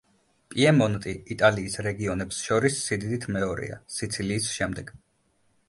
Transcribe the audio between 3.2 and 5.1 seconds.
მეორეა, სიცილიის შემდეგ.